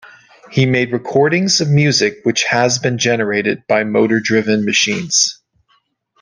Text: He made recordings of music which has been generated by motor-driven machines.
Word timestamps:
He 0.49 0.65
made 0.65 0.93
recordings 0.93 1.61
of 1.61 1.69
music 1.69 2.21
which 2.23 2.45
has 2.45 2.79
been 2.79 2.97
generated 2.97 3.61
by 3.67 3.83
motor-driven 3.83 4.65
machines. 4.65 5.39